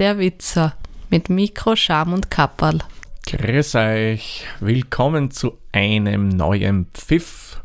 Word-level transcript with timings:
der 0.00 0.18
Witzer 0.18 0.74
mit 1.10 1.28
Mikro, 1.28 1.76
Scham 1.76 2.14
und 2.14 2.30
Kapperl. 2.30 2.78
Grüß 3.26 3.74
euch, 3.74 4.46
willkommen 4.58 5.30
zu 5.30 5.58
einem 5.72 6.30
neuen 6.30 6.86
Pfiff, 6.94 7.60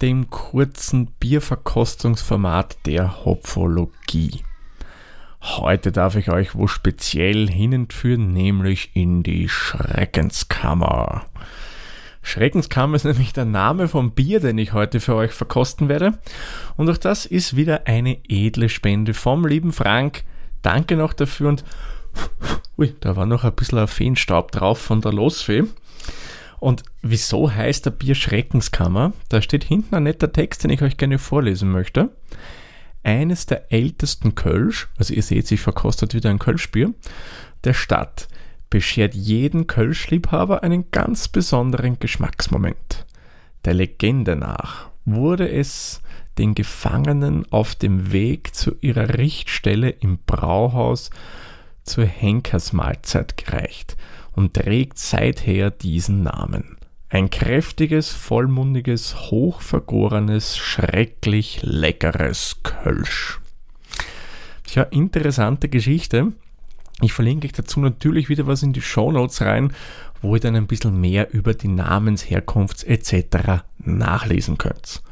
dem 0.00 0.30
kurzen 0.30 1.06
Bierverkostungsformat 1.18 2.86
der 2.86 3.24
Hopfologie. 3.24 4.44
Heute 5.42 5.90
darf 5.90 6.14
ich 6.14 6.30
euch 6.30 6.54
wo 6.54 6.68
speziell 6.68 7.50
hinentführen, 7.50 8.32
nämlich 8.32 8.92
in 8.94 9.24
die 9.24 9.48
Schreckenskammer. 9.48 11.26
Schreckenskammer 12.22 12.94
ist 12.94 13.04
nämlich 13.04 13.32
der 13.32 13.44
Name 13.44 13.88
vom 13.88 14.12
Bier, 14.12 14.38
den 14.38 14.56
ich 14.58 14.72
heute 14.72 15.00
für 15.00 15.16
euch 15.16 15.32
verkosten 15.32 15.88
werde. 15.88 16.16
Und 16.76 16.88
auch 16.88 16.96
das 16.96 17.26
ist 17.26 17.56
wieder 17.56 17.88
eine 17.88 18.18
edle 18.28 18.68
Spende 18.68 19.14
vom 19.14 19.44
lieben 19.44 19.72
Frank. 19.72 20.22
Danke 20.62 20.96
noch 20.96 21.12
dafür 21.12 21.48
und 21.48 21.64
ui, 22.78 22.94
da 23.00 23.16
war 23.16 23.26
noch 23.26 23.44
ein 23.44 23.54
bisschen 23.54 23.86
Feenstaub 23.86 24.52
drauf 24.52 24.78
von 24.78 25.00
der 25.00 25.12
Losfee. 25.12 25.64
Und 26.60 26.84
wieso 27.02 27.52
heißt 27.52 27.86
der 27.86 27.90
Bier 27.90 28.14
Schreckenskammer? 28.14 29.12
Da 29.28 29.42
steht 29.42 29.64
hinten 29.64 29.96
ein 29.96 30.04
netter 30.04 30.32
Text, 30.32 30.62
den 30.62 30.70
ich 30.70 30.82
euch 30.82 30.96
gerne 30.96 31.18
vorlesen 31.18 31.72
möchte. 31.72 32.10
Eines 33.02 33.46
der 33.46 33.72
ältesten 33.72 34.36
Kölsch, 34.36 34.88
also 34.96 35.12
ihr 35.12 35.24
seht, 35.24 35.48
sich 35.48 35.60
verkostet 35.60 36.14
wieder 36.14 36.30
ein 36.30 36.38
Kölschbier, 36.38 36.94
der 37.64 37.74
Stadt 37.74 38.28
beschert 38.70 39.14
jeden 39.14 39.66
Kölschliebhaber 39.66 40.62
einen 40.62 40.90
ganz 40.92 41.26
besonderen 41.26 41.98
Geschmacksmoment. 41.98 43.06
Der 43.64 43.74
Legende 43.74 44.36
nach 44.36 44.91
wurde 45.04 45.48
es 45.50 46.00
den 46.38 46.54
Gefangenen 46.54 47.50
auf 47.50 47.74
dem 47.74 48.12
Weg 48.12 48.54
zu 48.54 48.76
ihrer 48.80 49.18
Richtstelle 49.18 49.90
im 49.90 50.18
Brauhaus 50.24 51.10
zur 51.84 52.04
Henkersmahlzeit 52.04 53.36
gereicht 53.36 53.96
und 54.32 54.54
trägt 54.54 54.98
seither 54.98 55.70
diesen 55.70 56.22
Namen. 56.22 56.76
Ein 57.10 57.28
kräftiges, 57.28 58.10
vollmundiges, 58.10 59.30
hochvergorenes, 59.30 60.56
schrecklich 60.56 61.60
leckeres 61.62 62.62
Kölsch. 62.62 63.40
Tja, 64.64 64.84
interessante 64.84 65.68
Geschichte. 65.68 66.32
Ich 67.02 67.12
verlinke 67.12 67.46
euch 67.46 67.52
dazu 67.52 67.80
natürlich 67.80 68.28
wieder 68.28 68.46
was 68.46 68.62
in 68.62 68.72
die 68.72 68.80
Show 68.80 69.10
Notes 69.10 69.42
rein, 69.42 69.72
wo 70.20 70.36
ihr 70.36 70.40
dann 70.40 70.54
ein 70.54 70.68
bisschen 70.68 71.00
mehr 71.00 71.34
über 71.34 71.52
die 71.52 71.68
Namensherkunft 71.68 72.84
etc. 72.84 73.64
nachlesen 73.78 74.56
könnt. 74.56 75.02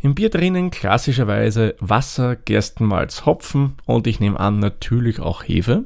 Im 0.00 0.14
Bier 0.14 0.30
drinnen 0.30 0.70
klassischerweise 0.70 1.74
Wasser, 1.80 2.34
Gerstenmalz, 2.36 3.26
Hopfen 3.26 3.74
und 3.84 4.06
ich 4.06 4.20
nehme 4.20 4.40
an 4.40 4.58
natürlich 4.58 5.20
auch 5.20 5.42
Hefe. 5.42 5.84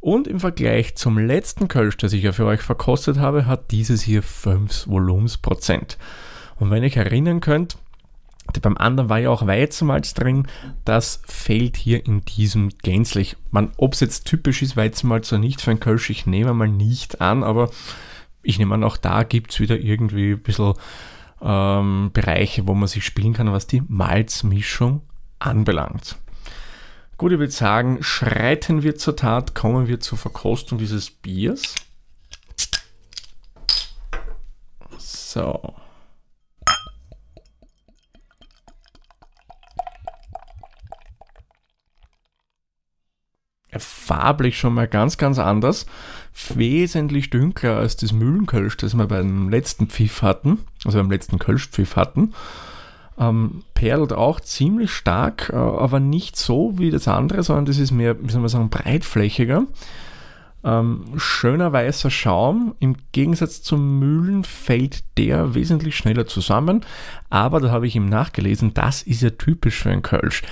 Und 0.00 0.28
im 0.28 0.38
Vergleich 0.38 0.94
zum 0.94 1.18
letzten 1.18 1.66
Kölsch, 1.66 1.96
das 1.96 2.12
ich 2.12 2.22
ja 2.22 2.32
für 2.32 2.44
euch 2.44 2.60
verkostet 2.60 3.18
habe, 3.18 3.46
hat 3.46 3.70
dieses 3.72 4.02
hier 4.02 4.22
5 4.22 4.86
Volumensprozent. 4.86 5.98
Und 6.58 6.70
wenn 6.70 6.82
ihr 6.82 6.88
euch 6.88 6.96
erinnern 6.96 7.40
könnt, 7.40 7.78
beim 8.60 8.76
anderen 8.76 9.08
war 9.08 9.18
ja 9.18 9.30
auch 9.30 9.46
Weizenmalz 9.46 10.14
drin. 10.14 10.46
Das 10.84 11.22
fehlt 11.26 11.76
hier 11.76 12.04
in 12.04 12.24
diesem 12.24 12.70
gänzlich. 12.82 13.36
Ob 13.76 13.94
es 13.94 14.00
jetzt 14.00 14.26
typisch 14.26 14.62
ist, 14.62 14.76
Weizenmalz 14.76 15.32
oder 15.32 15.40
nicht 15.40 15.60
für 15.60 15.70
ein 15.70 15.80
Kölsch, 15.80 16.10
ich 16.10 16.26
nehme 16.26 16.52
mal 16.52 16.68
nicht 16.68 17.20
an, 17.20 17.44
aber 17.44 17.70
ich 18.42 18.58
nehme 18.58 18.74
an, 18.74 18.84
auch 18.84 18.96
da 18.96 19.22
gibt 19.22 19.52
es 19.52 19.60
wieder 19.60 19.78
irgendwie 19.78 20.32
ein 20.32 20.42
bisschen 20.42 20.74
ähm, 21.40 22.10
Bereiche, 22.12 22.66
wo 22.66 22.74
man 22.74 22.88
sich 22.88 23.04
spielen 23.04 23.32
kann, 23.32 23.52
was 23.52 23.66
die 23.66 23.82
Malzmischung 23.86 25.02
anbelangt. 25.38 26.16
Gut, 27.18 27.32
ich 27.32 27.38
würde 27.38 27.52
sagen, 27.52 28.02
schreiten 28.02 28.82
wir 28.82 28.96
zur 28.96 29.16
Tat, 29.16 29.54
kommen 29.54 29.86
wir 29.86 30.00
zur 30.00 30.18
Verkostung 30.18 30.78
dieses 30.78 31.10
Biers. 31.10 31.74
So. 34.98 35.74
Farblich 43.78 44.58
schon 44.58 44.74
mal 44.74 44.88
ganz, 44.88 45.18
ganz 45.18 45.38
anders. 45.38 45.86
Wesentlich 46.54 47.30
dünkler 47.30 47.76
als 47.76 47.96
das 47.96 48.12
Mühlenkölsch, 48.12 48.76
das 48.76 48.94
wir 48.94 49.06
beim 49.06 49.48
letzten 49.48 49.88
Pfiff 49.88 50.22
hatten, 50.22 50.58
also 50.84 50.98
beim 50.98 51.10
letzten 51.10 51.38
Kölschpfiff 51.38 51.96
hatten. 51.96 52.32
Ähm, 53.18 53.62
perlt 53.74 54.12
auch 54.12 54.40
ziemlich 54.40 54.90
stark, 54.90 55.50
äh, 55.52 55.56
aber 55.56 56.00
nicht 56.00 56.36
so 56.36 56.78
wie 56.78 56.90
das 56.90 57.08
andere, 57.08 57.42
sondern 57.42 57.66
das 57.66 57.78
ist 57.78 57.90
mehr, 57.90 58.16
wie 58.22 58.30
soll 58.30 58.40
man 58.40 58.48
sagen, 58.48 58.70
breitflächiger. 58.70 59.66
Ähm, 60.64 61.04
schöner 61.16 61.72
weißer 61.72 62.10
Schaum. 62.10 62.74
Im 62.78 62.96
Gegensatz 63.12 63.62
zum 63.62 63.98
Mühlen 63.98 64.44
fällt 64.44 65.04
der 65.18 65.54
wesentlich 65.54 65.96
schneller 65.96 66.26
zusammen. 66.26 66.84
Aber 67.30 67.60
da 67.60 67.70
habe 67.70 67.86
ich 67.86 67.96
ihm 67.96 68.06
nachgelesen, 68.06 68.72
das 68.72 69.02
ist 69.02 69.22
ja 69.22 69.30
typisch 69.30 69.80
für 69.80 69.90
einen 69.90 70.02
Kölsch. 70.02 70.42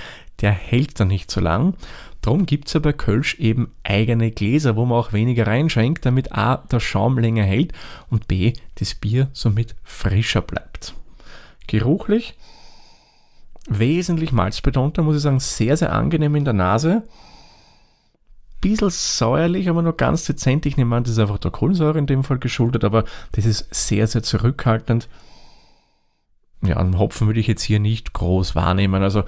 Der 0.41 0.51
hält 0.51 0.99
da 0.99 1.05
nicht 1.05 1.31
so 1.31 1.39
lang. 1.39 1.75
Darum 2.21 2.45
gibt 2.45 2.67
es 2.67 2.73
ja 2.73 2.79
bei 2.79 2.93
Kölsch 2.93 3.35
eben 3.39 3.71
eigene 3.83 4.31
Gläser, 4.31 4.75
wo 4.75 4.85
man 4.85 4.99
auch 4.99 5.11
weniger 5.11 5.47
reinschenkt, 5.47 6.05
damit 6.05 6.31
A, 6.33 6.57
der 6.57 6.79
Schaum 6.79 7.17
länger 7.17 7.43
hält 7.43 7.73
und 8.09 8.27
B, 8.27 8.53
das 8.75 8.93
Bier 8.93 9.29
somit 9.33 9.75
frischer 9.83 10.41
bleibt. 10.41 10.93
Geruchlich 11.67 12.35
wesentlich 13.69 14.31
malzbetonter, 14.31 15.03
muss 15.03 15.15
ich 15.15 15.21
sagen, 15.21 15.39
sehr, 15.39 15.77
sehr 15.77 15.93
angenehm 15.93 16.35
in 16.35 16.45
der 16.45 16.53
Nase. 16.53 17.03
Bisschen 18.59 18.89
säuerlich, 18.89 19.69
aber 19.69 19.81
nur 19.81 19.97
ganz 19.97 20.25
dezent. 20.25 20.65
Ich 20.65 20.77
nehme 20.77 20.95
an, 20.95 21.03
das 21.03 21.13
ist 21.13 21.19
einfach 21.19 21.39
der 21.39 21.51
Kohlensäure 21.51 21.97
in 21.97 22.05
dem 22.05 22.23
Fall 22.23 22.37
geschuldet, 22.37 22.83
aber 22.83 23.05
das 23.31 23.45
ist 23.45 23.73
sehr, 23.73 24.05
sehr 24.07 24.23
zurückhaltend 24.23 25.09
ja, 26.61 26.77
einen 26.77 26.99
Hopfen 26.99 27.27
würde 27.27 27.39
ich 27.39 27.47
jetzt 27.47 27.63
hier 27.63 27.79
nicht 27.79 28.13
groß 28.13 28.55
wahrnehmen. 28.55 29.01
Also 29.01 29.23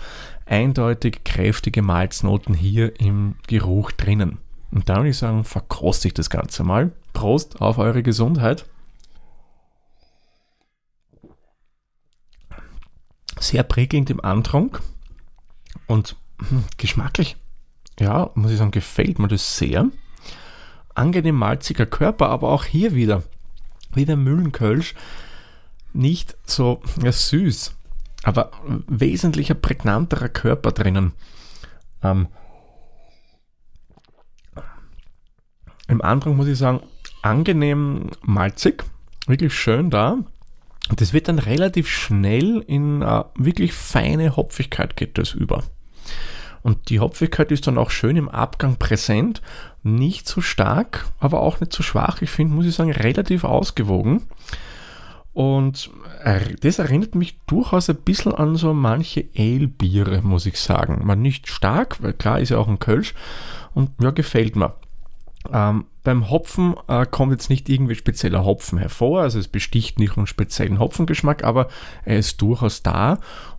eindeutig 0.45 1.23
kräftige 1.23 1.81
Malznoten 1.81 2.53
hier 2.53 2.99
im 2.99 3.35
Geruch 3.47 3.91
drinnen. 3.91 4.37
Und 4.71 4.89
da 4.89 4.97
würde 4.97 5.09
ich 5.09 5.17
sagen, 5.17 5.43
verkoste 5.43 6.07
ich 6.07 6.13
das 6.13 6.29
Ganze 6.29 6.63
mal. 6.63 6.91
Prost 7.13 7.61
auf 7.61 7.77
eure 7.77 8.03
Gesundheit. 8.03 8.65
Sehr 13.39 13.63
prickelnd 13.63 14.09
im 14.09 14.23
Antrunk 14.23 14.81
und 15.87 16.15
hm, 16.39 16.63
geschmacklich, 16.77 17.35
ja, 17.99 18.29
muss 18.35 18.51
ich 18.51 18.57
sagen, 18.57 18.71
gefällt 18.71 19.19
mir 19.19 19.27
das 19.27 19.57
sehr. 19.57 19.87
Angenehm 20.95 21.35
malziger 21.35 21.85
Körper, 21.85 22.29
aber 22.29 22.49
auch 22.49 22.65
hier 22.65 22.95
wieder, 22.95 23.23
wie 23.93 24.05
der 24.05 24.15
Mühlenkölsch, 24.15 24.95
nicht 25.93 26.35
so 26.45 26.81
ja, 27.01 27.11
süß, 27.11 27.75
aber 28.23 28.51
wesentlicher 28.87 29.53
prägnanterer 29.53 30.29
Körper 30.29 30.71
drinnen. 30.71 31.13
Ähm, 32.01 32.27
Im 35.87 36.01
Anfang 36.01 36.35
muss 36.35 36.47
ich 36.47 36.57
sagen, 36.57 36.81
angenehm 37.21 38.09
malzig, 38.21 38.83
wirklich 39.27 39.53
schön 39.53 39.89
da. 39.89 40.17
Das 40.95 41.13
wird 41.13 41.27
dann 41.27 41.39
relativ 41.39 41.87
schnell 41.87 42.63
in 42.67 43.01
uh, 43.01 43.23
wirklich 43.35 43.73
feine 43.73 44.35
Hopfigkeit 44.35 44.97
geht 44.97 45.17
das 45.17 45.33
über. 45.33 45.63
Und 46.61 46.89
die 46.89 46.99
Hopfigkeit 46.99 47.51
ist 47.51 47.67
dann 47.67 47.77
auch 47.77 47.89
schön 47.89 48.15
im 48.15 48.29
Abgang 48.29 48.77
präsent, 48.77 49.41
nicht 49.83 50.27
zu 50.27 50.41
stark, 50.41 51.05
aber 51.19 51.41
auch 51.41 51.59
nicht 51.59 51.73
zu 51.73 51.83
schwach. 51.83 52.21
Ich 52.21 52.29
finde, 52.29 52.53
muss 52.55 52.65
ich 52.65 52.75
sagen, 52.75 52.91
relativ 52.91 53.43
ausgewogen. 53.43 54.23
Und 55.33 55.89
das 56.61 56.77
erinnert 56.77 57.15
mich 57.15 57.39
durchaus 57.47 57.89
ein 57.89 57.95
bisschen 57.95 58.33
an 58.35 58.55
so 58.55 58.73
manche 58.73 59.25
Ale-Biere, 59.35 60.21
muss 60.21 60.45
ich 60.45 60.59
sagen. 60.59 61.01
Man 61.05 61.21
nicht 61.21 61.47
stark, 61.47 62.01
weil 62.03 62.13
klar 62.13 62.39
ist 62.39 62.49
ja 62.49 62.59
auch 62.59 62.67
ein 62.67 62.79
Kölsch 62.79 63.15
und 63.73 63.89
ja, 63.99 64.11
gefällt 64.11 64.55
mir. 64.55 64.75
Ähm, 65.51 65.85
beim 66.03 66.29
Hopfen 66.29 66.75
äh, 66.87 67.05
kommt 67.05 67.31
jetzt 67.31 67.49
nicht 67.49 67.67
irgendwie 67.67 67.95
spezieller 67.95 68.45
Hopfen 68.45 68.77
hervor, 68.77 69.21
also 69.21 69.39
es 69.39 69.47
besticht 69.47 69.99
nicht 69.99 70.17
einen 70.17 70.27
speziellen 70.27 70.79
Hopfengeschmack, 70.79 71.43
aber 71.43 71.67
er 72.05 72.19
ist 72.19 72.41
durchaus 72.41 72.83
da 72.83 73.17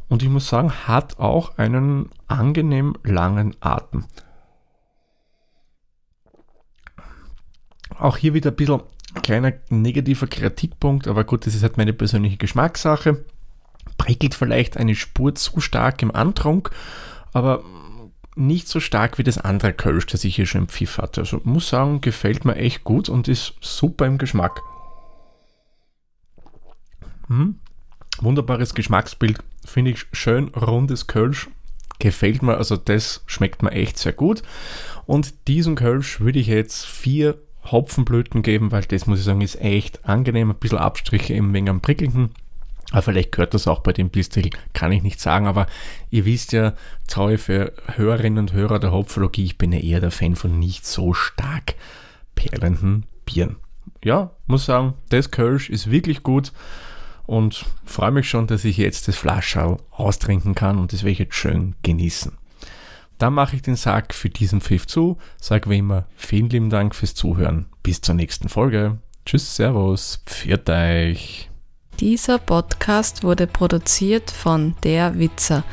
und 0.08 0.22
ich 0.22 0.28
muss 0.28 0.48
sagen, 0.48 0.72
hat 0.86 1.18
auch 1.18 1.58
einen 1.58 2.10
angenehm 2.26 2.96
langen 3.02 3.56
Atem. 3.60 4.04
Auch 7.98 8.16
hier 8.16 8.34
wieder 8.34 8.50
ein 8.50 8.56
bisschen 8.56 8.82
kleiner 9.22 9.52
negativer 9.68 10.26
Kritikpunkt, 10.26 11.08
aber 11.08 11.24
gut, 11.24 11.46
das 11.46 11.54
ist 11.54 11.62
halt 11.62 11.76
meine 11.76 11.92
persönliche 11.92 12.36
Geschmackssache. 12.36 13.24
Prickelt 13.98 14.34
vielleicht 14.34 14.76
eine 14.76 14.94
Spur 14.94 15.34
zu 15.34 15.60
stark 15.60 16.02
im 16.02 16.14
Antrunk, 16.14 16.70
aber 17.32 17.62
nicht 18.36 18.68
so 18.68 18.80
stark 18.80 19.18
wie 19.18 19.22
das 19.22 19.38
andere 19.38 19.72
Kölsch, 19.72 20.06
das 20.06 20.24
ich 20.24 20.36
hier 20.36 20.46
schon 20.46 20.62
im 20.62 20.68
Pfiff 20.68 20.98
hatte. 20.98 21.20
Also 21.20 21.40
muss 21.44 21.68
sagen, 21.68 22.00
gefällt 22.00 22.44
mir 22.44 22.56
echt 22.56 22.84
gut 22.84 23.08
und 23.08 23.28
ist 23.28 23.54
super 23.60 24.06
im 24.06 24.18
Geschmack. 24.18 24.60
Hm. 27.28 27.58
Wunderbares 28.20 28.74
Geschmacksbild, 28.74 29.38
finde 29.64 29.92
ich 29.92 30.06
schön 30.12 30.48
rundes 30.48 31.06
Kölsch. 31.06 31.48
Gefällt 31.98 32.42
mir, 32.42 32.56
also 32.56 32.76
das 32.76 33.22
schmeckt 33.26 33.62
mir 33.62 33.70
echt 33.72 33.98
sehr 33.98 34.12
gut. 34.12 34.42
Und 35.06 35.48
diesem 35.48 35.74
Kölsch 35.76 36.20
würde 36.20 36.38
ich 36.38 36.48
jetzt 36.48 36.86
vier 36.86 37.38
Hopfenblüten 37.64 38.42
geben, 38.42 38.72
weil 38.72 38.82
das 38.82 39.06
muss 39.06 39.18
ich 39.18 39.24
sagen, 39.24 39.40
ist 39.40 39.60
echt 39.60 40.04
angenehm. 40.06 40.50
Ein 40.50 40.56
bisschen 40.56 40.78
Abstriche 40.78 41.34
eben 41.34 41.52
wegen 41.52 41.68
am 41.68 41.80
Prickelnden. 41.80 42.30
Aber 42.90 43.02
vielleicht 43.02 43.32
gehört 43.32 43.54
das 43.54 43.66
auch 43.66 43.80
bei 43.80 43.92
dem 43.92 44.10
Bistrittel, 44.10 44.52
kann 44.72 44.92
ich 44.92 45.02
nicht 45.02 45.18
sagen, 45.18 45.46
aber 45.46 45.66
ihr 46.10 46.24
wisst 46.24 46.52
ja, 46.52 46.74
Zaue 47.06 47.38
für 47.38 47.72
Hörerinnen 47.96 48.38
und 48.38 48.52
Hörer 48.52 48.78
der 48.78 48.92
Hopfologie, 48.92 49.44
ich 49.44 49.58
bin 49.58 49.72
ja 49.72 49.80
eher 49.80 50.00
der 50.00 50.10
Fan 50.10 50.36
von 50.36 50.58
nicht 50.58 50.86
so 50.86 51.12
stark 51.14 51.74
perlenden 52.34 53.06
Bieren. 53.24 53.56
Ja, 54.04 54.30
muss 54.46 54.66
sagen, 54.66 54.94
das 55.08 55.30
Kölsch 55.30 55.70
ist 55.70 55.90
wirklich 55.90 56.22
gut 56.22 56.52
und 57.26 57.64
freue 57.84 58.10
mich 58.10 58.28
schon, 58.28 58.46
dass 58.46 58.64
ich 58.64 58.76
jetzt 58.76 59.08
das 59.08 59.16
Flaschall 59.16 59.78
austrinken 59.90 60.54
kann 60.54 60.78
und 60.78 60.92
das 60.92 61.02
werde 61.02 61.12
ich 61.12 61.18
jetzt 61.18 61.34
schön 61.34 61.74
genießen. 61.82 62.32
Dann 63.18 63.34
mache 63.34 63.56
ich 63.56 63.62
den 63.62 63.76
Sack 63.76 64.14
für 64.14 64.30
diesen 64.30 64.60
Pfiff 64.60 64.86
zu, 64.86 65.18
sage 65.40 65.70
wie 65.70 65.78
immer 65.78 66.06
vielen 66.16 66.48
lieben 66.48 66.70
Dank 66.70 66.94
fürs 66.94 67.14
Zuhören. 67.14 67.66
Bis 67.82 68.00
zur 68.00 68.14
nächsten 68.14 68.48
Folge. 68.48 68.98
Tschüss, 69.26 69.56
Servus, 69.56 70.22
pfiat 70.26 70.68
euch. 70.68 71.50
Dieser 72.00 72.38
Podcast 72.38 73.22
wurde 73.22 73.46
produziert 73.46 74.30
von 74.30 74.74
Der 74.82 75.18
Witzer. 75.18 75.64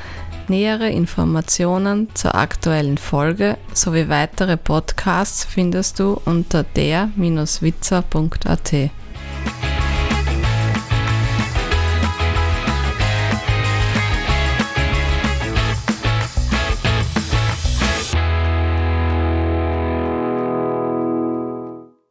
Nähere 0.47 0.89
Informationen 0.89 2.09
zur 2.13 2.35
aktuellen 2.35 2.97
Folge 2.97 3.57
sowie 3.73 4.09
weitere 4.09 4.57
Podcasts 4.57 5.45
findest 5.45 5.99
du 5.99 6.19
unter 6.25 6.63
der-witzer.at. 6.63 8.91